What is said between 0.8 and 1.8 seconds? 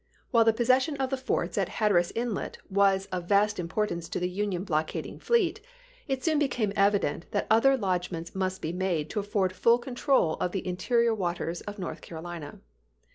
of the forts at